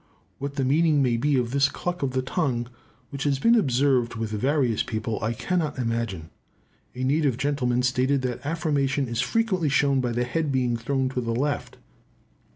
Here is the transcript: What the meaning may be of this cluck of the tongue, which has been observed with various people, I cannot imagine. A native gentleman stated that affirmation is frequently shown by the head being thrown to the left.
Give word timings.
What 0.39 0.55
the 0.55 0.65
meaning 0.65 1.03
may 1.03 1.15
be 1.15 1.37
of 1.37 1.51
this 1.51 1.69
cluck 1.69 2.01
of 2.01 2.13
the 2.13 2.23
tongue, 2.23 2.67
which 3.11 3.23
has 3.25 3.37
been 3.37 3.53
observed 3.53 4.15
with 4.15 4.31
various 4.31 4.81
people, 4.81 5.21
I 5.23 5.31
cannot 5.33 5.77
imagine. 5.77 6.31
A 6.95 7.03
native 7.03 7.37
gentleman 7.37 7.83
stated 7.83 8.23
that 8.23 8.43
affirmation 8.43 9.07
is 9.07 9.21
frequently 9.21 9.69
shown 9.69 10.01
by 10.01 10.11
the 10.13 10.23
head 10.23 10.51
being 10.51 10.75
thrown 10.75 11.07
to 11.09 11.21
the 11.21 11.35
left. 11.35 11.77